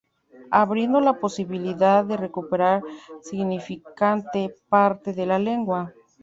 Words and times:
Abriendo 0.49 0.99
la 0.99 1.13
posibilidad 1.19 2.03
de 2.03 2.17
recuperar 2.17 2.81
significante 3.21 4.55
parte 4.67 5.13
de 5.13 5.27
la 5.27 5.37
lengua. 5.37 5.93